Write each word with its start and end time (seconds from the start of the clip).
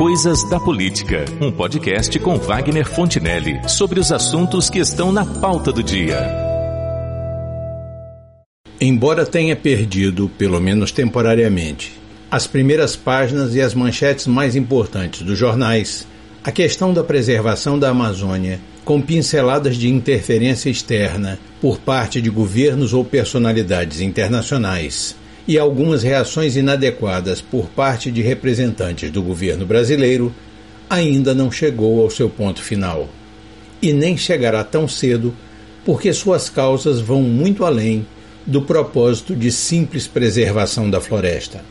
Coisas 0.00 0.48
da 0.48 0.58
Política, 0.58 1.26
um 1.42 1.52
podcast 1.52 2.18
com 2.20 2.38
Wagner 2.38 2.88
Fontinelli 2.88 3.60
sobre 3.68 4.00
os 4.00 4.10
assuntos 4.10 4.70
que 4.70 4.78
estão 4.78 5.12
na 5.12 5.26
pauta 5.26 5.70
do 5.70 5.82
dia. 5.82 6.26
Embora 8.80 9.26
tenha 9.26 9.54
perdido, 9.54 10.30
pelo 10.38 10.58
menos 10.58 10.90
temporariamente, 10.90 12.00
as 12.30 12.46
primeiras 12.46 12.96
páginas 12.96 13.54
e 13.54 13.60
as 13.60 13.74
manchetes 13.74 14.26
mais 14.26 14.56
importantes 14.56 15.20
dos 15.20 15.38
jornais, 15.38 16.08
a 16.42 16.50
questão 16.50 16.94
da 16.94 17.04
preservação 17.04 17.78
da 17.78 17.90
Amazônia, 17.90 18.58
com 18.86 19.02
pinceladas 19.02 19.76
de 19.76 19.90
interferência 19.90 20.70
externa 20.70 21.38
por 21.60 21.78
parte 21.78 22.22
de 22.22 22.30
governos 22.30 22.94
ou 22.94 23.04
personalidades 23.04 24.00
internacionais, 24.00 25.14
e 25.50 25.58
algumas 25.58 26.04
reações 26.04 26.54
inadequadas 26.54 27.40
por 27.40 27.66
parte 27.70 28.08
de 28.08 28.22
representantes 28.22 29.10
do 29.10 29.20
governo 29.20 29.66
brasileiro, 29.66 30.32
ainda 30.88 31.34
não 31.34 31.50
chegou 31.50 32.00
ao 32.00 32.08
seu 32.08 32.30
ponto 32.30 32.62
final. 32.62 33.08
E 33.82 33.92
nem 33.92 34.16
chegará 34.16 34.62
tão 34.62 34.86
cedo, 34.86 35.34
porque 35.84 36.12
suas 36.12 36.48
causas 36.48 37.00
vão 37.00 37.22
muito 37.22 37.64
além 37.64 38.06
do 38.46 38.62
propósito 38.62 39.34
de 39.34 39.50
simples 39.50 40.06
preservação 40.06 40.88
da 40.88 41.00
floresta. 41.00 41.64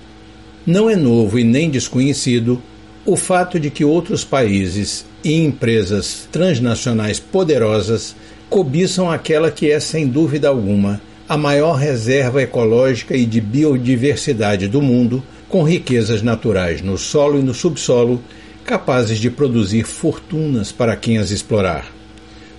Não 0.66 0.90
é 0.90 0.98
novo 0.98 1.40
e 1.40 1.46
nem 1.46 1.70
desconhecido 1.70 2.62
o 3.06 3.16
fato 3.16 3.58
de 3.58 3.70
que 3.70 3.86
outros 3.86 4.26
países 4.26 5.06
e 5.24 5.36
empresas 5.36 6.28
transnacionais 6.30 7.18
poderosas 7.18 8.14
cobiçam 8.50 9.10
aquela 9.10 9.50
que 9.50 9.72
é, 9.72 9.80
sem 9.80 10.06
dúvida 10.06 10.50
alguma, 10.50 11.00
a 11.30 11.38
maior 11.38 11.74
reserva 11.74 12.42
ecológica 12.42 13.16
e 13.16 13.24
de 13.24 13.40
biodiversidade 13.40 14.68
do 14.68 14.82
mundo, 14.82 15.24
com 15.48 15.62
riquezas 15.62 16.24
naturais 16.24 16.82
no 16.82 16.98
solo 16.98 17.40
e 17.40 17.44
no 17.44 17.54
subsolo, 17.54 18.20
capazes 18.66 19.20
de 19.20 19.30
produzir 19.30 19.84
fortunas 19.84 20.72
para 20.72 20.96
quem 20.96 21.20
as 21.20 21.30
explorar. 21.30 21.86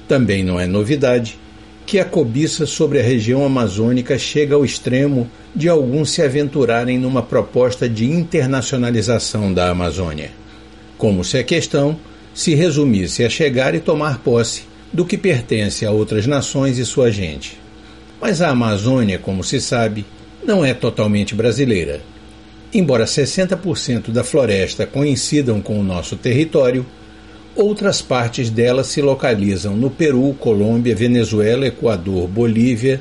Também 0.07 0.45
não 0.45 0.59
é 0.59 0.69
novidade 0.69 1.37
que 1.85 1.99
a 1.99 2.05
cobiça 2.05 2.65
sobre 2.65 3.01
a 3.01 3.03
região 3.03 3.45
amazônica 3.45 4.17
chega 4.17 4.55
ao 4.55 4.65
extremo 4.65 5.29
de 5.53 5.69
alguns 5.69 6.13
se 6.13 6.23
aventurarem 6.23 6.97
numa 6.97 7.23
proposta 7.23 7.89
de 7.89 8.05
internacionalização 8.05 9.53
da 9.53 9.69
Amazônia. 9.69 10.31
Como 10.97 11.25
se 11.25 11.39
a 11.39 11.43
questão 11.43 11.99
se 12.33 12.55
resumisse 12.55 13.25
a 13.25 13.29
chegar 13.29 13.75
e 13.75 13.81
tomar 13.81 14.21
posse 14.21 14.63
do 14.93 15.05
que 15.05 15.19
pertence 15.19 15.85
a 15.85 15.91
outras 15.91 16.25
nações 16.25 16.79
e 16.79 16.87
sua 16.87 17.11
gente. 17.11 17.60
Mas 18.21 18.43
a 18.43 18.51
Amazônia, 18.51 19.19
como 19.19 19.43
se 19.43 19.61
sabe, 19.61 20.05
não 20.45 20.65
é 20.65 20.75
totalmente 20.75 21.35
brasileira. 21.35 22.01
Embora 22.73 23.05
60% 23.05 24.11
da 24.11 24.23
floresta 24.23 24.87
coincidam 24.87 25.61
com 25.61 25.81
o 25.81 25.83
nosso 25.83 26.17
território, 26.17 26.85
outras 27.57 28.01
partes 28.01 28.51
dela 28.51 28.85
se 28.85 29.01
localizam 29.03 29.77
no 29.77 29.91
Peru, 29.91 30.35
Colômbia, 30.39 30.95
Venezuela, 30.95 31.67
Equador, 31.67 32.29
Bolívia, 32.29 33.01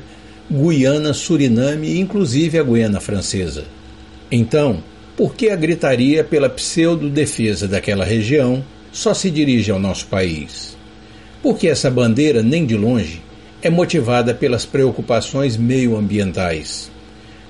Guiana, 0.50 1.12
Suriname 1.12 1.88
e 1.88 2.00
inclusive 2.00 2.58
a 2.58 2.62
Guiana 2.62 2.98
Francesa. 2.98 3.64
Então, 4.32 4.82
por 5.16 5.34
que 5.34 5.50
a 5.50 5.56
gritaria 5.56 6.24
pela 6.24 6.48
pseudo-defesa 6.48 7.68
daquela 7.68 8.04
região 8.04 8.64
só 8.90 9.14
se 9.14 9.30
dirige 9.30 9.70
ao 9.70 9.78
nosso 9.78 10.06
país? 10.06 10.76
Porque 11.42 11.68
essa 11.68 11.90
bandeira, 11.90 12.42
nem 12.42 12.66
de 12.66 12.76
longe, 12.76 13.22
é 13.62 13.68
motivada 13.68 14.34
pelas 14.34 14.64
preocupações 14.64 15.56
meioambientais. 15.56 16.90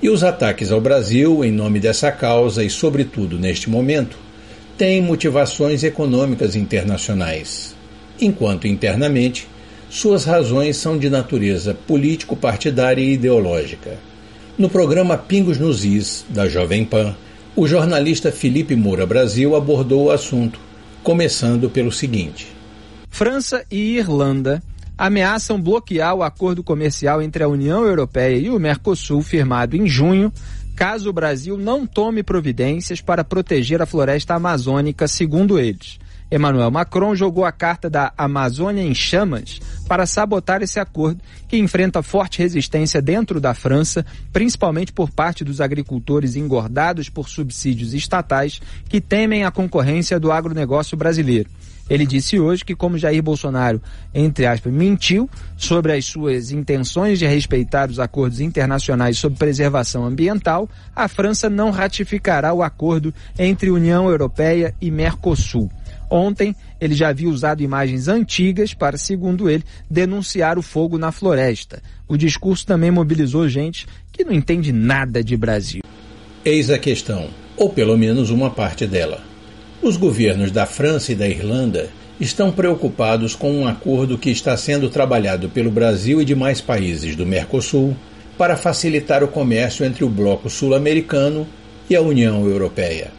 E 0.01 0.09
os 0.09 0.23
ataques 0.23 0.71
ao 0.71 0.81
Brasil, 0.81 1.43
em 1.45 1.51
nome 1.51 1.79
dessa 1.79 2.11
causa 2.11 2.63
e, 2.63 2.69
sobretudo, 2.69 3.37
neste 3.37 3.69
momento, 3.69 4.17
têm 4.77 5.01
motivações 5.01 5.83
econômicas 5.83 6.55
internacionais, 6.55 7.75
enquanto 8.19 8.67
internamente 8.67 9.47
suas 9.89 10.25
razões 10.25 10.77
são 10.77 10.97
de 10.97 11.09
natureza 11.09 11.73
político-partidária 11.73 13.01
e 13.01 13.13
ideológica. 13.13 13.99
No 14.57 14.69
programa 14.69 15.17
Pingos 15.17 15.57
nos 15.59 15.85
Is, 15.85 16.25
da 16.29 16.47
Jovem 16.47 16.83
Pan, 16.83 17.15
o 17.55 17.67
jornalista 17.67 18.31
Felipe 18.31 18.75
Moura 18.75 19.05
Brasil 19.05 19.55
abordou 19.55 20.05
o 20.05 20.11
assunto, 20.11 20.59
começando 21.03 21.69
pelo 21.69 21.91
seguinte: 21.91 22.47
França 23.09 23.65
e 23.69 23.97
Irlanda 23.97 24.63
ameaçam 25.01 25.59
bloquear 25.59 26.13
o 26.13 26.21
acordo 26.21 26.63
comercial 26.63 27.23
entre 27.23 27.43
a 27.43 27.47
União 27.47 27.83
Europeia 27.83 28.37
e 28.37 28.51
o 28.51 28.59
Mercosul 28.59 29.23
firmado 29.23 29.75
em 29.75 29.87
junho, 29.87 30.31
caso 30.75 31.09
o 31.09 31.13
Brasil 31.13 31.57
não 31.57 31.87
tome 31.87 32.21
providências 32.21 33.01
para 33.01 33.23
proteger 33.23 33.81
a 33.81 33.87
floresta 33.87 34.35
amazônica, 34.35 35.07
segundo 35.07 35.57
eles. 35.57 35.97
Emmanuel 36.31 36.71
Macron 36.71 37.13
jogou 37.13 37.43
a 37.43 37.51
carta 37.51 37.89
da 37.89 38.13
Amazônia 38.17 38.81
em 38.81 38.95
chamas 38.95 39.59
para 39.85 40.05
sabotar 40.05 40.61
esse 40.61 40.79
acordo, 40.79 41.21
que 41.49 41.57
enfrenta 41.57 42.01
forte 42.01 42.39
resistência 42.39 43.01
dentro 43.01 43.41
da 43.41 43.53
França, 43.53 44.05
principalmente 44.31 44.93
por 44.93 45.11
parte 45.11 45.43
dos 45.43 45.59
agricultores 45.59 46.37
engordados 46.37 47.09
por 47.09 47.27
subsídios 47.27 47.93
estatais 47.93 48.61
que 48.87 49.01
temem 49.01 49.43
a 49.43 49.51
concorrência 49.51 50.17
do 50.17 50.31
agronegócio 50.31 50.95
brasileiro. 50.95 51.49
Ele 51.89 52.05
disse 52.05 52.39
hoje 52.39 52.63
que, 52.63 52.73
como 52.73 52.97
Jair 52.97 53.21
Bolsonaro, 53.21 53.81
entre 54.13 54.45
aspas, 54.45 54.71
mentiu 54.71 55.29
sobre 55.57 55.91
as 55.91 56.05
suas 56.05 56.49
intenções 56.49 57.19
de 57.19 57.27
respeitar 57.27 57.89
os 57.89 57.99
acordos 57.99 58.39
internacionais 58.39 59.17
sobre 59.17 59.37
preservação 59.37 60.05
ambiental, 60.05 60.69
a 60.95 61.09
França 61.09 61.49
não 61.49 61.69
ratificará 61.69 62.53
o 62.53 62.63
acordo 62.63 63.13
entre 63.37 63.69
União 63.69 64.09
Europeia 64.09 64.73
e 64.79 64.89
Mercosul. 64.89 65.69
Ontem, 66.11 66.53
ele 66.81 66.93
já 66.93 67.07
havia 67.07 67.29
usado 67.29 67.63
imagens 67.63 68.09
antigas 68.09 68.73
para, 68.73 68.97
segundo 68.97 69.49
ele, 69.49 69.63
denunciar 69.89 70.59
o 70.59 70.61
fogo 70.61 70.97
na 70.97 71.09
floresta. 71.09 71.81
O 72.05 72.17
discurso 72.17 72.65
também 72.65 72.91
mobilizou 72.91 73.47
gente 73.47 73.87
que 74.11 74.25
não 74.25 74.33
entende 74.33 74.73
nada 74.73 75.23
de 75.23 75.37
Brasil. 75.37 75.81
Eis 76.43 76.69
a 76.69 76.77
questão, 76.77 77.29
ou 77.55 77.69
pelo 77.69 77.97
menos 77.97 78.29
uma 78.29 78.49
parte 78.49 78.85
dela. 78.85 79.23
Os 79.81 79.95
governos 79.95 80.51
da 80.51 80.65
França 80.65 81.13
e 81.13 81.15
da 81.15 81.29
Irlanda 81.29 81.89
estão 82.19 82.51
preocupados 82.51 83.33
com 83.33 83.49
um 83.49 83.65
acordo 83.65 84.17
que 84.17 84.29
está 84.29 84.57
sendo 84.57 84.89
trabalhado 84.89 85.47
pelo 85.47 85.71
Brasil 85.71 86.21
e 86.21 86.25
demais 86.25 86.59
países 86.59 87.15
do 87.15 87.25
Mercosul 87.25 87.95
para 88.37 88.57
facilitar 88.57 89.23
o 89.23 89.29
comércio 89.29 89.85
entre 89.85 90.03
o 90.03 90.09
bloco 90.09 90.49
sul-americano 90.49 91.47
e 91.89 91.95
a 91.95 92.01
União 92.01 92.45
Europeia. 92.45 93.11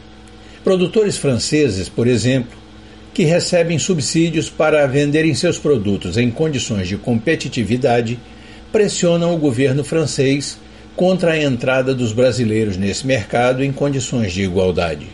Produtores 0.63 1.17
franceses, 1.17 1.89
por 1.89 2.07
exemplo, 2.07 2.62
que 3.13 3.23
recebem 3.23 3.77
subsídios 3.77 4.49
para 4.49 4.87
venderem 4.87 5.35
seus 5.35 5.59
produtos 5.59 6.17
em 6.17 6.31
condições 6.31 6.87
de 6.87 6.97
competitividade, 6.97 8.19
pressionam 8.71 9.35
o 9.35 9.37
governo 9.37 9.83
francês 9.83 10.57
contra 10.95 11.33
a 11.33 11.41
entrada 11.41 11.93
dos 11.93 12.11
brasileiros 12.11 12.75
nesse 12.75 13.05
mercado 13.05 13.63
em 13.63 13.71
condições 13.71 14.33
de 14.33 14.41
igualdade. 14.41 15.07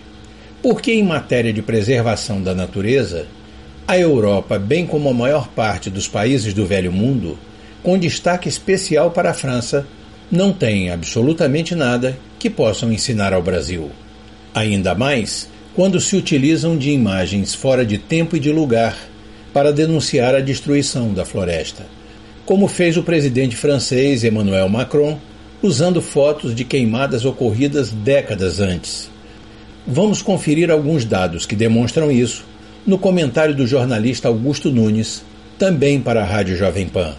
Porque, 0.61 0.91
em 0.93 1.03
matéria 1.03 1.51
de 1.51 1.61
preservação 1.61 2.41
da 2.41 2.53
natureza, 2.53 3.27
a 3.87 3.97
Europa, 3.97 4.59
bem 4.59 4.85
como 4.85 5.09
a 5.09 5.13
maior 5.13 5.47
parte 5.47 5.89
dos 5.89 6.07
países 6.07 6.53
do 6.53 6.65
Velho 6.65 6.91
Mundo, 6.91 7.37
com 7.81 7.97
destaque 7.97 8.47
especial 8.47 9.11
para 9.11 9.31
a 9.31 9.33
França, 9.33 9.85
não 10.31 10.53
tem 10.53 10.91
absolutamente 10.91 11.73
nada 11.75 12.17
que 12.37 12.49
possam 12.49 12.91
ensinar 12.91 13.33
ao 13.33 13.41
Brasil. 13.41 13.89
Ainda 14.53 14.93
mais 14.93 15.49
quando 15.75 15.99
se 15.99 16.15
utilizam 16.15 16.77
de 16.77 16.91
imagens 16.91 17.53
fora 17.53 17.85
de 17.85 17.97
tempo 17.97 18.35
e 18.35 18.39
de 18.39 18.51
lugar 18.51 18.97
para 19.53 19.71
denunciar 19.71 20.35
a 20.35 20.39
destruição 20.39 21.13
da 21.13 21.25
floresta, 21.25 21.85
como 22.45 22.67
fez 22.67 22.97
o 22.97 23.03
presidente 23.03 23.55
francês 23.55 24.23
Emmanuel 24.23 24.69
Macron, 24.69 25.17
usando 25.61 26.01
fotos 26.01 26.55
de 26.55 26.63
queimadas 26.63 27.25
ocorridas 27.25 27.91
décadas 27.91 28.59
antes 28.59 29.09
Vamos 29.91 30.21
conferir 30.21 30.69
alguns 30.69 31.03
dados 31.03 31.47
que 31.47 31.55
demonstram 31.55 32.11
isso 32.11 32.45
no 32.85 32.99
comentário 32.99 33.55
do 33.55 33.65
jornalista 33.65 34.27
Augusto 34.27 34.71
Nunes, 34.71 35.23
também 35.57 35.99
para 35.99 36.21
a 36.21 36.25
Rádio 36.25 36.55
Jovem 36.55 36.87
Pan. 36.87 37.15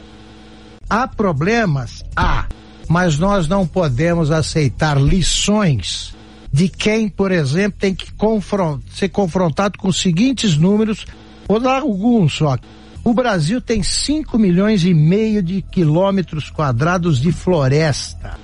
Há 0.89 1.09
problemas? 1.09 2.05
Há. 2.15 2.47
Mas 2.89 3.19
nós 3.19 3.49
não 3.49 3.67
podemos 3.67 4.31
aceitar 4.31 5.01
lições 5.01 6.15
de 6.53 6.69
quem, 6.69 7.09
por 7.09 7.31
exemplo, 7.31 7.79
tem 7.79 7.95
que 7.95 8.13
confront 8.13 8.83
ser 8.93 9.09
confrontado 9.09 9.79
com 9.79 9.89
os 9.89 10.01
seguintes 10.01 10.57
números. 10.57 11.07
Vou 11.47 11.61
dar 11.61 11.83
alguns 11.83 12.35
só. 12.35 12.59
O 13.03 13.15
Brasil 13.15 13.61
tem 13.61 13.83
5 13.83 14.39
milhões 14.39 14.85
e 14.85 14.93
meio 14.93 15.43
de 15.43 15.63
quilômetros 15.63 16.51
quadrados 16.51 17.21
de 17.21 17.33
floresta. 17.33 18.39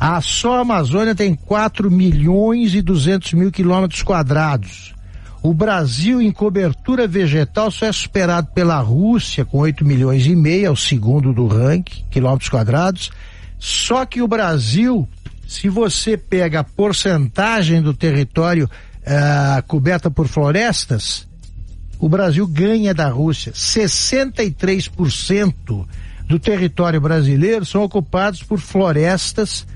A 0.00 0.20
só 0.20 0.60
Amazônia 0.60 1.14
tem 1.14 1.34
4 1.34 1.90
milhões 1.90 2.74
e 2.74 2.82
200 2.82 3.32
mil 3.34 3.52
quilômetros 3.52 4.02
quadrados. 4.02 4.94
O 5.42 5.54
Brasil 5.54 6.20
em 6.20 6.32
cobertura 6.32 7.06
vegetal 7.06 7.70
só 7.70 7.86
é 7.86 7.92
superado 7.92 8.48
pela 8.54 8.78
Rússia 8.80 9.44
com 9.44 9.58
8 9.58 9.84
milhões 9.84 10.26
e 10.26 10.34
meio, 10.34 10.66
é 10.66 10.70
o 10.70 10.76
segundo 10.76 11.32
do 11.32 11.46
ranking, 11.46 12.02
quilômetros 12.10 12.48
quadrados. 12.48 13.10
Só 13.58 14.04
que 14.04 14.20
o 14.22 14.26
Brasil, 14.26 15.08
se 15.46 15.68
você 15.68 16.16
pega 16.16 16.60
a 16.60 16.64
porcentagem 16.64 17.82
do 17.82 17.92
território 17.94 18.66
uh, 18.66 19.62
coberta 19.66 20.10
por 20.10 20.26
florestas, 20.28 21.26
o 21.98 22.08
Brasil 22.08 22.46
ganha 22.46 22.94
da 22.94 23.08
Rússia. 23.08 23.52
63% 23.52 25.86
do 26.26 26.38
território 26.38 26.98
brasileiro 27.00 27.64
são 27.64 27.82
ocupados 27.82 28.42
por 28.42 28.58
florestas, 28.58 29.66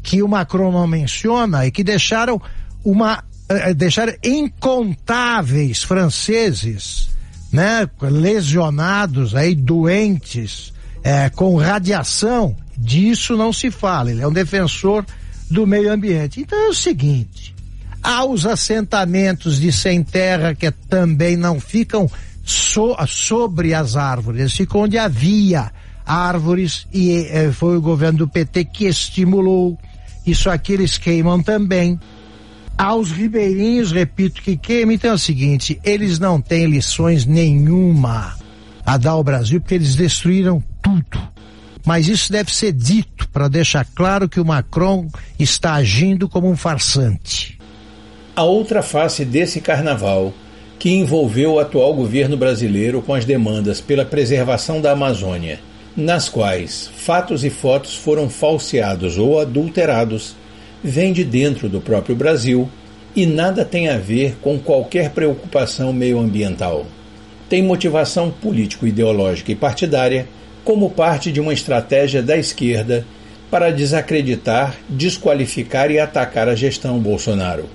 que 0.03 0.21
o 0.21 0.27
Macron 0.27 0.71
não 0.71 0.85
menciona 0.85 1.65
e 1.65 1.71
que 1.71 1.83
deixaram 1.83 2.39
uma 2.83 3.23
eh, 3.49 3.73
deixaram 3.73 4.13
incontáveis 4.23 5.83
franceses, 5.83 7.09
né, 7.51 7.89
lesionados 8.01 9.35
aí 9.35 9.55
doentes 9.55 10.74
é, 11.05 11.29
com 11.29 11.55
radiação, 11.55 12.55
disso 12.75 13.37
não 13.37 13.53
se 13.53 13.69
fala. 13.69 14.09
Ele 14.09 14.23
é 14.23 14.27
um 14.27 14.33
defensor 14.33 15.05
do 15.51 15.67
meio 15.67 15.93
ambiente. 15.93 16.41
Então 16.41 16.57
é 16.57 16.69
o 16.69 16.73
seguinte: 16.73 17.53
há 18.01 18.25
os 18.25 18.47
assentamentos 18.47 19.59
de 19.59 19.71
sem 19.71 20.01
terra 20.01 20.55
que 20.55 20.71
também 20.71 21.37
não 21.37 21.59
ficam 21.59 22.09
so, 22.43 22.95
sobre 23.07 23.75
as 23.75 23.95
árvores, 23.95 24.39
eles 24.41 24.53
ficam 24.53 24.81
onde 24.81 24.97
havia 24.97 25.71
árvores 26.03 26.87
e 26.91 27.27
é, 27.29 27.51
foi 27.51 27.77
o 27.77 27.81
governo 27.81 28.19
do 28.19 28.27
PT 28.27 28.65
que 28.65 28.85
estimulou. 28.85 29.77
Isso 30.25 30.49
aqui 30.49 30.73
eles 30.73 30.97
queimam 30.97 31.41
também. 31.41 31.99
Aos 32.75 33.11
ribeirinhos, 33.11 33.91
repito, 33.91 34.41
que 34.41 34.57
queimam. 34.57 34.95
Então 34.95 35.11
é 35.11 35.13
o 35.13 35.19
seguinte, 35.19 35.79
eles 35.83 36.17
não 36.17 36.41
têm 36.41 36.65
lições 36.65 37.25
nenhuma 37.25 38.35
a 38.83 38.97
dar 38.97 39.11
ao 39.11 39.23
Brasil 39.23 39.61
porque 39.61 39.75
eles 39.75 39.95
destruíram 39.95 40.63
tudo. 41.01 41.35
Mas 41.85 42.07
isso 42.07 42.31
deve 42.31 42.53
ser 42.53 42.71
dito 42.71 43.29
para 43.29 43.47
deixar 43.47 43.85
claro 43.85 44.27
que 44.27 44.39
o 44.39 44.45
Macron 44.45 45.07
está 45.39 45.75
agindo 45.75 46.27
como 46.27 46.49
um 46.49 46.55
farsante. 46.55 47.59
A 48.35 48.43
outra 48.43 48.81
face 48.81 49.23
desse 49.23 49.61
carnaval, 49.61 50.33
que 50.79 50.89
envolveu 50.89 51.53
o 51.53 51.59
atual 51.59 51.93
governo 51.93 52.35
brasileiro 52.35 53.01
com 53.01 53.13
as 53.13 53.23
demandas 53.23 53.79
pela 53.79 54.03
preservação 54.03 54.81
da 54.81 54.91
Amazônia, 54.91 55.59
nas 55.95 56.27
quais 56.27 56.89
fatos 56.97 57.45
e 57.45 57.49
fotos 57.49 57.95
foram 57.95 58.29
falseados 58.29 59.17
ou 59.17 59.39
adulterados, 59.39 60.35
vem 60.83 61.13
de 61.13 61.23
dentro 61.23 61.69
do 61.69 61.79
próprio 61.79 62.15
Brasil 62.15 62.69
e 63.15 63.25
nada 63.25 63.63
tem 63.63 63.87
a 63.87 63.97
ver 63.97 64.37
com 64.41 64.59
qualquer 64.59 65.11
preocupação 65.11 65.93
meioambiental. 65.93 66.85
Tem 67.47 67.63
motivação 67.63 68.29
político-ideológica 68.29 69.51
e 69.51 69.55
partidária 69.55 70.27
como 70.65 70.89
parte 70.89 71.31
de 71.31 71.39
uma 71.39 71.53
estratégia 71.53 72.23
da 72.23 72.35
esquerda 72.35 73.05
para 73.51 73.69
desacreditar, 73.69 74.75
desqualificar 74.89 75.91
e 75.91 75.99
atacar 75.99 76.49
a 76.49 76.55
gestão 76.55 76.97
Bolsonaro. 76.97 77.69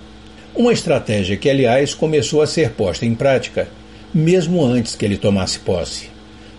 Uma 0.55 0.73
estratégia 0.73 1.37
que, 1.37 1.49
aliás, 1.49 1.95
começou 1.95 2.43
a 2.43 2.49
ser 2.49 2.71
posta 2.71 3.07
em 3.07 3.15
prática, 3.15 3.69
mesmo 4.13 4.65
antes 4.65 4.97
que 4.97 5.05
ele 5.05 5.17
tomasse 5.17 5.61
posse. 5.61 6.11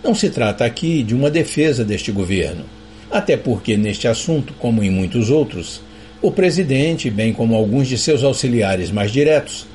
Não 0.02 0.16
se 0.16 0.30
trata 0.30 0.64
aqui 0.64 1.04
de 1.04 1.14
uma 1.14 1.30
defesa 1.30 1.84
deste 1.84 2.14
governo, 2.14 2.64
até 3.12 3.36
porque, 3.36 3.76
neste 3.76 4.08
assunto, 4.08 4.54
como 4.58 4.82
em 4.82 4.90
muitos 4.90 5.30
outros, 5.30 5.82
o 6.22 6.32
presidente, 6.32 7.10
bem 7.10 7.34
como 7.34 7.56
alguns 7.56 7.90
de 7.90 7.98
seus 7.98 8.24
auxiliares 8.24 8.90
mais 8.90 9.12
diretos, 9.12 9.68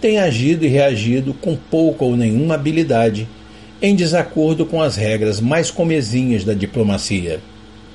têm 0.00 0.18
agido 0.18 0.64
e 0.64 0.68
reagido 0.68 1.34
com 1.34 1.54
pouca 1.54 2.04
ou 2.04 2.16
nenhuma 2.16 2.54
habilidade 2.54 3.28
em 3.80 3.94
desacordo 3.94 4.66
com 4.66 4.82
as 4.82 4.96
regras 4.96 5.40
mais 5.40 5.70
comezinhas 5.70 6.44
da 6.44 6.54
diplomacia. 6.54 7.40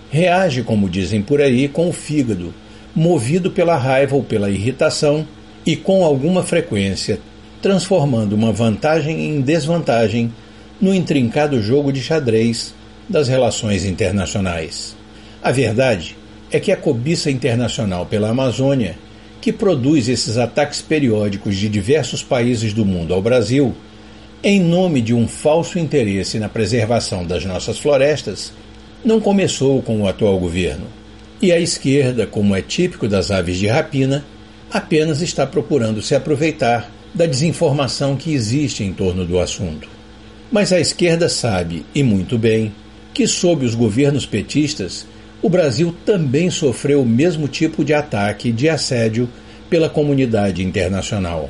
Reage, 0.10 0.64
como 0.64 0.90
dizem 0.90 1.22
por 1.22 1.42
aí, 1.42 1.68
com 1.68 1.90
o 1.90 1.94
fígado, 1.94 2.54
movido 2.96 3.52
pela 3.52 3.76
raiva 3.76 4.16
ou 4.16 4.24
pela 4.24 4.50
irritação 4.50 5.28
e 5.66 5.76
com 5.76 6.06
alguma 6.06 6.44
frequência, 6.44 7.20
transformando 7.62 8.34
uma 8.34 8.52
vantagem 8.52 9.26
em 9.26 9.42
desvantagem 9.42 10.32
no 10.80 10.94
intrincado 10.94 11.62
jogo 11.62 11.92
de 11.92 12.02
xadrez 12.02 12.74
das 13.10 13.28
relações 13.28 13.86
internacionais. 13.86 14.96
A 15.42 15.52
verdade 15.52 16.16
é 16.52 16.60
que 16.60 16.72
a 16.72 16.78
cobiça 16.78 17.32
internacional 17.32 18.06
pela 18.06 18.30
Amazônia, 18.30 18.96
que 19.42 19.52
produz 19.52 20.08
esses 20.08 20.38
ataques 20.38 20.82
periódicos 20.82 21.56
de 21.56 21.68
diversos 21.68 22.24
países 22.24 22.74
do 22.74 22.86
mundo 22.86 23.14
ao 23.14 23.22
Brasil, 23.22 23.74
em 24.44 24.60
nome 24.60 25.02
de 25.02 25.14
um 25.14 25.26
falso 25.26 25.80
interesse 25.80 26.38
na 26.38 26.50
preservação 26.50 27.26
das 27.26 27.46
nossas 27.46 27.80
florestas, 27.80 28.52
não 29.04 29.22
começou 29.22 29.82
com 29.82 30.02
o 30.02 30.08
atual 30.08 30.38
governo. 30.38 30.86
E 31.42 31.50
a 31.50 31.60
esquerda, 31.60 32.28
como 32.28 32.54
é 32.54 32.62
típico 32.62 33.08
das 33.08 33.32
aves 33.32 33.58
de 33.58 33.68
rapina, 33.68 34.26
apenas 34.70 35.22
está 35.22 35.48
procurando 35.48 36.02
se 36.02 36.14
aproveitar 36.14 36.92
da 37.14 37.26
desinformação 37.26 38.18
que 38.18 38.34
existe 38.34 38.84
em 38.84 38.92
torno 38.92 39.24
do 39.26 39.40
assunto. 39.40 39.88
Mas 40.52 40.74
a 40.74 40.80
esquerda 40.80 41.30
sabe, 41.30 41.86
e 41.96 42.04
muito 42.04 42.38
bem, 42.38 42.74
que 43.14 43.26
sob 43.26 43.66
os 43.66 43.76
governos 43.76 44.26
petistas, 44.26 45.06
o 45.42 45.50
Brasil 45.50 45.96
também 46.06 46.50
sofreu 46.50 47.02
o 47.02 47.06
mesmo 47.06 47.48
tipo 47.48 47.84
de 47.84 47.94
ataque 47.94 48.52
de 48.52 48.68
assédio 48.68 49.30
pela 49.70 49.90
comunidade 49.90 50.64
internacional. 50.64 51.50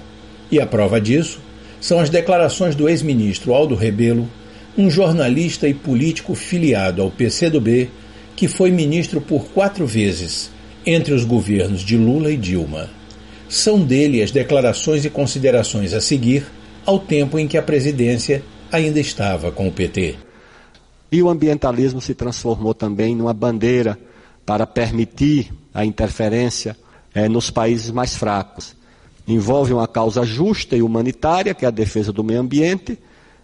E 0.51 0.59
a 0.59 0.65
prova 0.65 1.01
disso 1.01 1.39
são 1.83 1.99
as 1.99 2.09
declarações 2.09 2.75
do 2.75 2.87
ex-ministro 2.87 3.53
Aldo 3.53 3.75
Rebelo, 3.75 4.29
um 4.77 4.89
jornalista 4.89 5.67
e 5.67 5.73
político 5.73 6.33
filiado 6.33 7.01
ao 7.01 7.11
PCdoB, 7.11 7.89
que 8.37 8.47
foi 8.47 8.71
ministro 8.71 9.19
por 9.19 9.47
quatro 9.49 9.85
vezes 9.85 10.49
entre 10.85 11.13
os 11.13 11.25
governos 11.25 11.81
de 11.81 11.97
Lula 11.97 12.31
e 12.31 12.37
Dilma. 12.37 12.89
São 13.49 13.81
dele 13.81 14.23
as 14.23 14.31
declarações 14.31 15.03
e 15.03 15.09
considerações 15.09 15.93
a 15.93 15.99
seguir, 15.99 16.45
ao 16.85 16.99
tempo 16.99 17.37
em 17.37 17.49
que 17.49 17.57
a 17.57 17.61
presidência 17.61 18.41
ainda 18.71 19.01
estava 19.01 19.51
com 19.51 19.67
o 19.67 19.71
PT. 19.71 20.15
E 21.11 21.21
o 21.21 21.29
ambientalismo 21.29 21.99
se 21.99 22.15
transformou 22.15 22.73
também 22.73 23.13
numa 23.13 23.33
bandeira 23.33 23.99
para 24.45 24.65
permitir 24.65 25.51
a 25.73 25.83
interferência 25.83 26.77
é, 27.13 27.27
nos 27.27 27.49
países 27.49 27.91
mais 27.91 28.15
fracos 28.15 28.73
envolve 29.27 29.73
uma 29.73 29.87
causa 29.87 30.25
justa 30.25 30.75
e 30.75 30.81
humanitária, 30.81 31.53
que 31.53 31.65
é 31.65 31.67
a 31.67 31.71
defesa 31.71 32.11
do 32.11 32.23
meio 32.23 32.39
ambiente, 32.39 32.97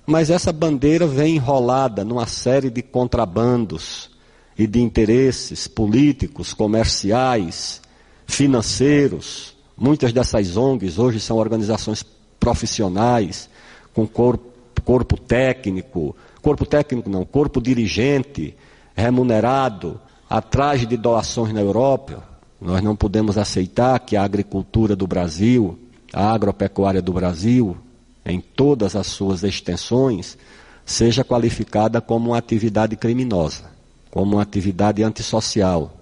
mas 0.05 0.29
essa 0.29 0.51
bandeira 0.51 1.05
vem 1.05 1.36
enrolada 1.36 2.03
numa 2.03 2.25
série 2.25 2.69
de 2.69 2.81
contrabandos 2.81 4.09
e 4.57 4.67
de 4.67 4.81
interesses 4.81 5.67
políticos, 5.67 6.53
comerciais, 6.53 7.81
financeiros. 8.27 9.55
Muitas 9.77 10.12
dessas 10.12 10.57
ONGs 10.57 11.00
hoje 11.00 11.19
são 11.19 11.38
organizações 11.38 12.03
profissionais, 12.39 13.50
com 13.93 14.07
corpo, 14.07 14.50
corpo 14.83 15.17
técnico, 15.17 16.15
corpo 16.41 16.65
técnico 16.65 17.09
não, 17.09 17.24
corpo 17.24 17.62
dirigente, 17.62 18.55
remunerado, 18.95 20.00
atrás 20.29 20.86
de 20.88 20.98
doações 20.98 21.53
na 21.53 21.62
Europa, 21.62 22.24
nós 22.62 22.82
não 22.82 22.96
podemos 22.96 23.38
aceitar 23.38 24.00
que 24.00 24.18
a 24.18 24.24
agricultura 24.24 24.96
do 24.96 25.08
Brasil, 25.08 25.80
a 26.12 26.32
agropecuária 26.32 27.01
do 27.01 27.13
Brasil, 27.13 27.78
em 28.25 28.42
todas 28.42 28.96
as 28.96 29.08
suas 29.08 29.44
extensões, 29.44 30.38
seja 30.86 31.24
qualificada 31.24 32.01
como 32.01 32.32
uma 32.32 32.38
atividade 32.38 32.96
criminosa, 32.96 33.66
como 34.12 34.36
uma 34.36 34.42
atividade 34.42 35.04
antissocial, 35.04 35.94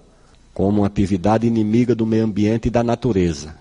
como 0.52 0.80
uma 0.80 0.86
atividade 0.86 1.46
inimiga 1.46 1.94
do 1.94 2.06
meio 2.06 2.24
ambiente 2.24 2.66
e 2.66 2.70
da 2.70 2.82
natureza. 2.82 3.54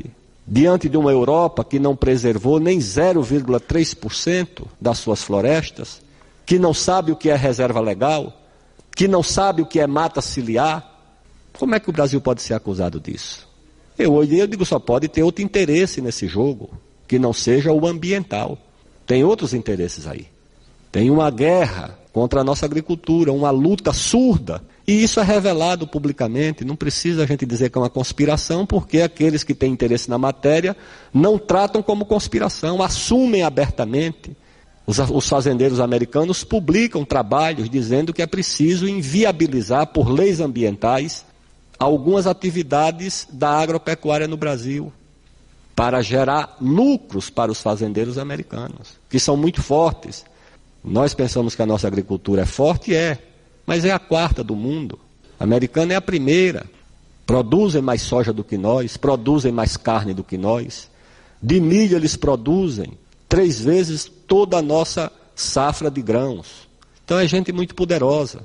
diante 0.49 0.87
de 0.87 0.95
uma 0.95 1.11
Europa 1.11 1.63
que 1.63 1.77
não 1.77 1.93
preservou 1.93 2.57
nem 2.57 2.79
0,3% 2.79 4.65
das 4.79 4.97
suas 4.97 5.21
florestas, 5.21 6.01
que 6.45 6.57
não 6.57 6.73
sabe 6.73 7.11
o 7.11 7.17
que 7.17 7.29
é 7.29 7.35
reserva 7.35 7.81
legal, 7.81 8.33
que 8.95 9.09
não 9.09 9.21
sabe 9.21 9.61
o 9.61 9.65
que 9.65 9.81
é 9.81 9.85
mata 9.85 10.21
ciliar, 10.21 10.96
como 11.57 11.75
é 11.75 11.79
que 11.79 11.89
o 11.89 11.93
Brasil 11.93 12.21
pode 12.21 12.41
ser 12.41 12.53
acusado 12.53 12.99
disso? 12.99 13.47
Eu 13.97 14.13
hoje 14.13 14.37
eu 14.37 14.47
digo 14.47 14.65
só 14.65 14.79
pode 14.79 15.07
ter 15.07 15.23
outro 15.23 15.43
interesse 15.43 16.01
nesse 16.01 16.27
jogo, 16.27 16.69
que 17.07 17.17
não 17.17 17.33
seja 17.33 17.71
o 17.71 17.87
ambiental. 17.87 18.57
Tem 19.05 19.23
outros 19.23 19.53
interesses 19.53 20.05
aí. 20.05 20.27
Tem 20.91 21.09
uma 21.09 21.29
guerra 21.31 21.97
contra 22.13 22.41
a 22.41 22.43
nossa 22.43 22.65
agricultura, 22.65 23.31
uma 23.31 23.51
luta 23.51 23.93
surda. 23.93 24.61
E 24.87 25.03
isso 25.03 25.19
é 25.19 25.23
revelado 25.23 25.87
publicamente. 25.87 26.65
Não 26.65 26.75
precisa 26.75 27.23
a 27.23 27.25
gente 27.25 27.45
dizer 27.45 27.69
que 27.69 27.77
é 27.77 27.81
uma 27.81 27.89
conspiração, 27.89 28.65
porque 28.65 29.01
aqueles 29.01 29.43
que 29.43 29.53
têm 29.53 29.71
interesse 29.71 30.09
na 30.09 30.17
matéria 30.17 30.75
não 31.13 31.37
tratam 31.37 31.83
como 31.83 32.05
conspiração, 32.05 32.81
assumem 32.81 33.43
abertamente. 33.43 34.35
Os, 34.85 34.97
os 34.97 35.27
fazendeiros 35.27 35.79
americanos 35.79 36.43
publicam 36.43 37.03
trabalhos 37.03 37.69
dizendo 37.69 38.13
que 38.13 38.21
é 38.21 38.27
preciso 38.27 38.87
inviabilizar 38.87 39.87
por 39.87 40.09
leis 40.09 40.39
ambientais 40.39 41.25
algumas 41.79 42.25
atividades 42.27 43.27
da 43.31 43.49
agropecuária 43.49 44.27
no 44.27 44.37
Brasil 44.37 44.91
para 45.75 46.01
gerar 46.01 46.57
lucros 46.59 47.29
para 47.29 47.51
os 47.51 47.61
fazendeiros 47.61 48.17
americanos, 48.17 48.97
que 49.09 49.19
são 49.19 49.37
muito 49.37 49.61
fortes. 49.61 50.25
Nós 50.83 51.13
pensamos 51.13 51.53
que 51.53 51.61
a 51.61 51.67
nossa 51.67 51.85
agricultura 51.85 52.41
é 52.41 52.45
forte, 52.45 52.95
é, 52.95 53.19
mas 53.65 53.85
é 53.85 53.91
a 53.91 53.99
quarta 53.99 54.43
do 54.43 54.55
mundo. 54.55 54.99
A 55.39 55.43
americana 55.43 55.93
é 55.93 55.95
a 55.95 56.01
primeira. 56.01 56.65
Produzem 57.27 57.81
mais 57.81 58.01
soja 58.01 58.33
do 58.33 58.43
que 58.43 58.57
nós, 58.57 58.97
produzem 58.97 59.51
mais 59.51 59.77
carne 59.77 60.13
do 60.13 60.23
que 60.23 60.37
nós. 60.37 60.89
De 61.43 61.59
milho 61.59 61.95
eles 61.95 62.15
produzem 62.15 62.97
três 63.29 63.61
vezes 63.61 64.11
toda 64.27 64.57
a 64.57 64.61
nossa 64.61 65.11
safra 65.35 65.91
de 65.91 66.01
grãos. 66.01 66.67
Então 67.05 67.19
é 67.19 67.27
gente 67.27 67.51
muito 67.51 67.75
poderosa. 67.75 68.43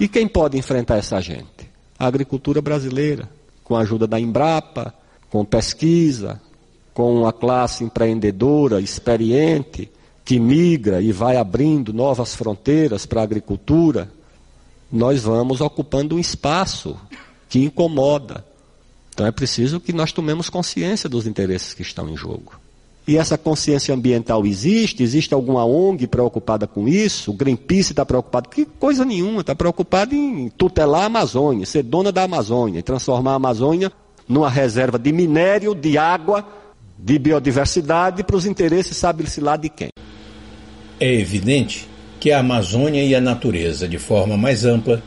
E 0.00 0.08
quem 0.08 0.26
pode 0.26 0.56
enfrentar 0.56 0.96
essa 0.96 1.20
gente? 1.20 1.71
A 2.02 2.06
agricultura 2.08 2.60
brasileira, 2.60 3.30
com 3.62 3.76
a 3.76 3.82
ajuda 3.82 4.08
da 4.08 4.18
Embrapa, 4.18 4.92
com 5.30 5.44
pesquisa, 5.44 6.42
com 6.92 7.28
a 7.28 7.32
classe 7.32 7.84
empreendedora, 7.84 8.80
experiente, 8.80 9.88
que 10.24 10.40
migra 10.40 11.00
e 11.00 11.12
vai 11.12 11.36
abrindo 11.36 11.92
novas 11.92 12.34
fronteiras 12.34 13.06
para 13.06 13.20
a 13.20 13.22
agricultura, 13.22 14.10
nós 14.90 15.22
vamos 15.22 15.60
ocupando 15.60 16.16
um 16.16 16.18
espaço 16.18 16.96
que 17.48 17.60
incomoda. 17.60 18.44
Então 19.14 19.24
é 19.24 19.30
preciso 19.30 19.78
que 19.78 19.92
nós 19.92 20.10
tomemos 20.10 20.50
consciência 20.50 21.08
dos 21.08 21.24
interesses 21.24 21.72
que 21.72 21.82
estão 21.82 22.08
em 22.08 22.16
jogo. 22.16 22.61
E 23.06 23.16
essa 23.16 23.36
consciência 23.36 23.92
ambiental 23.94 24.46
existe? 24.46 25.02
Existe 25.02 25.34
alguma 25.34 25.64
ONG 25.64 26.06
preocupada 26.06 26.66
com 26.66 26.86
isso? 26.86 27.32
O 27.32 27.34
Greenpeace 27.34 27.92
está 27.92 28.06
preocupado? 28.06 28.48
Que 28.48 28.64
coisa 28.64 29.04
nenhuma, 29.04 29.40
está 29.40 29.54
preocupado 29.54 30.14
em 30.14 30.48
tutelar 30.50 31.02
a 31.02 31.06
Amazônia, 31.06 31.66
ser 31.66 31.82
dona 31.82 32.12
da 32.12 32.22
Amazônia, 32.22 32.78
e 32.78 32.82
transformar 32.82 33.32
a 33.32 33.36
Amazônia 33.36 33.90
numa 34.28 34.48
reserva 34.48 34.98
de 34.98 35.12
minério, 35.12 35.74
de 35.74 35.98
água, 35.98 36.46
de 36.96 37.18
biodiversidade 37.18 38.22
para 38.22 38.36
os 38.36 38.46
interesses, 38.46 38.96
sabe-se 38.96 39.40
lá 39.40 39.56
de 39.56 39.68
quem. 39.68 39.88
É 41.00 41.12
evidente 41.12 41.88
que 42.20 42.30
a 42.30 42.38
Amazônia 42.38 43.02
e 43.02 43.16
a 43.16 43.20
natureza, 43.20 43.88
de 43.88 43.98
forma 43.98 44.36
mais 44.36 44.64
ampla, 44.64 45.02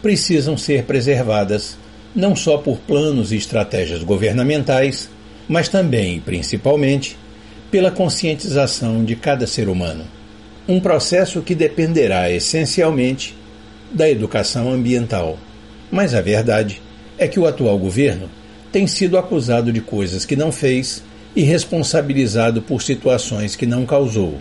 precisam 0.00 0.56
ser 0.56 0.84
preservadas 0.84 1.76
não 2.14 2.36
só 2.36 2.58
por 2.58 2.78
planos 2.78 3.32
e 3.32 3.36
estratégias 3.36 4.04
governamentais, 4.04 5.10
mas 5.48 5.68
também 5.68 6.16
e 6.16 6.20
principalmente 6.20 7.16
pela 7.72 7.90
conscientização 7.90 9.02
de 9.02 9.16
cada 9.16 9.46
ser 9.46 9.66
humano. 9.66 10.04
Um 10.68 10.78
processo 10.78 11.40
que 11.40 11.54
dependerá 11.54 12.30
essencialmente 12.30 13.34
da 13.90 14.08
educação 14.08 14.70
ambiental. 14.70 15.38
Mas 15.90 16.14
a 16.14 16.20
verdade 16.20 16.82
é 17.16 17.26
que 17.26 17.40
o 17.40 17.46
atual 17.46 17.78
governo 17.78 18.28
tem 18.70 18.86
sido 18.86 19.16
acusado 19.16 19.72
de 19.72 19.80
coisas 19.80 20.26
que 20.26 20.36
não 20.36 20.52
fez 20.52 21.02
e 21.34 21.40
responsabilizado 21.42 22.60
por 22.60 22.82
situações 22.82 23.56
que 23.56 23.64
não 23.64 23.86
causou. 23.86 24.36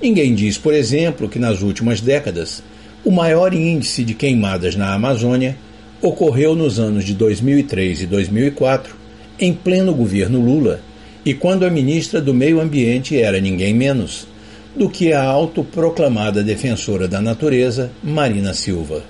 Ninguém 0.00 0.32
diz, 0.32 0.56
por 0.56 0.72
exemplo, 0.72 1.28
que 1.28 1.40
nas 1.40 1.62
últimas 1.62 2.00
décadas 2.00 2.62
o 3.04 3.10
maior 3.10 3.52
índice 3.52 4.04
de 4.04 4.14
queimadas 4.14 4.76
na 4.76 4.94
Amazônia 4.94 5.56
ocorreu 6.00 6.54
nos 6.54 6.78
anos 6.78 7.04
de 7.04 7.14
2003 7.14 8.02
e 8.02 8.06
2004, 8.06 8.94
em 9.40 9.52
pleno 9.52 9.92
governo 9.92 10.40
Lula, 10.40 10.80
e 11.24 11.34
quando 11.34 11.64
a 11.64 11.70
ministra 11.70 12.20
do 12.20 12.32
Meio 12.32 12.60
Ambiente 12.60 13.20
era 13.20 13.40
ninguém 13.40 13.74
menos 13.74 14.26
do 14.74 14.88
que 14.88 15.12
a 15.12 15.22
autoproclamada 15.22 16.42
defensora 16.42 17.08
da 17.08 17.20
natureza, 17.20 17.90
Marina 18.02 18.54
Silva. 18.54 19.02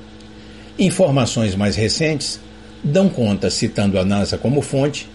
Informações 0.79 1.55
mais 1.55 1.77
recentes 1.77 2.41
dão 2.83 3.09
conta, 3.09 3.51
citando 3.51 3.99
a 3.99 4.05
NASA 4.05 4.39
como 4.39 4.63
fonte, 4.63 5.09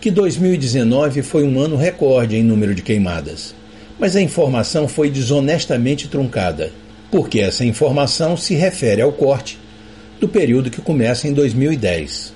que 0.00 0.10
2019 0.10 1.22
foi 1.22 1.44
um 1.44 1.60
ano 1.60 1.76
recorde 1.76 2.36
em 2.36 2.42
número 2.42 2.74
de 2.74 2.82
queimadas 2.82 3.54
mas 4.02 4.16
a 4.16 4.20
informação 4.20 4.88
foi 4.88 5.08
desonestamente 5.08 6.08
truncada, 6.08 6.72
porque 7.08 7.38
essa 7.38 7.64
informação 7.64 8.36
se 8.36 8.52
refere 8.52 9.00
ao 9.00 9.12
corte 9.12 9.60
do 10.20 10.28
período 10.28 10.70
que 10.70 10.80
começa 10.80 11.28
em 11.28 11.32
2010. 11.32 12.34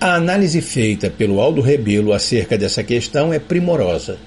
A 0.00 0.16
análise 0.16 0.60
feita 0.60 1.08
pelo 1.08 1.40
Aldo 1.40 1.60
Rebelo 1.60 2.12
acerca 2.12 2.58
dessa 2.58 2.82
questão 2.82 3.32
é 3.32 3.38
primorosa, 3.38 4.18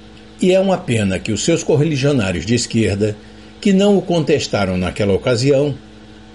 e 0.42 0.52
é 0.52 0.60
uma 0.60 0.78
pena 0.78 1.20
que 1.20 1.32
os 1.32 1.44
seus 1.44 1.64
correligionários 1.64 2.46
de 2.46 2.56
esquerda, 2.56 3.16
que 3.60 3.74
não 3.74 3.98
o 3.98 4.02
contestaram 4.02 4.78
naquela 4.78 5.14
ocasião, 5.14 5.76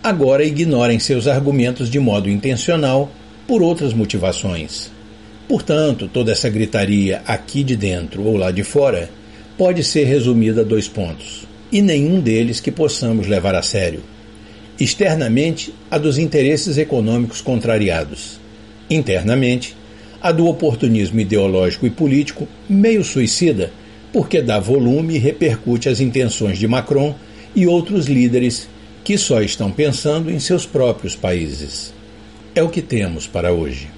agora 0.03 0.45
ignorem 0.45 0.99
seus 0.99 1.27
argumentos 1.27 1.89
de 1.89 1.99
modo 1.99 2.29
intencional 2.29 3.11
por 3.47 3.63
outras 3.63 3.93
motivações. 3.93 4.91
Portanto, 5.49 6.09
toda 6.13 6.33
essa 6.33 6.49
gritaria 6.49 7.23
aqui 7.27 7.65
de 7.65 7.77
dentro 7.77 8.25
ou 8.25 8.37
lá 8.37 8.51
de 8.51 8.63
fora 8.63 9.11
pode 9.57 9.83
ser 9.83 10.05
resumida 10.05 10.61
a 10.61 10.65
dois 10.65 10.89
pontos, 10.89 11.47
e 11.71 11.81
nenhum 11.81 12.21
deles 12.21 12.61
que 12.61 12.71
possamos 12.71 13.27
levar 13.27 13.55
a 13.55 13.63
sério. 13.63 14.03
Externamente, 14.79 15.73
a 15.91 15.99
dos 15.99 16.19
interesses 16.19 16.79
econômicos 16.79 17.41
contrariados. 17.41 18.42
Internamente, 18.95 19.75
a 20.21 20.31
do 20.31 20.47
oportunismo 20.47 21.19
ideológico 21.19 21.87
e 21.87 21.91
político 21.91 22.47
meio 22.69 23.03
suicida, 23.03 23.73
porque 24.13 24.43
dá 24.43 24.61
volume 24.61 25.15
e 25.15 25.19
repercute 25.19 25.89
as 25.89 25.99
intenções 25.99 26.59
de 26.59 26.69
Macron 26.69 27.15
e 27.57 27.67
outros 27.67 28.07
líderes 28.07 28.69
que 29.03 29.17
só 29.17 29.41
estão 29.41 29.71
pensando 29.71 30.31
em 30.31 30.39
seus 30.39 30.67
próprios 30.67 31.17
países. 31.17 31.93
É 32.55 32.63
o 32.63 32.69
que 32.69 32.83
temos 32.83 33.27
para 33.27 33.53
hoje. 33.53 33.89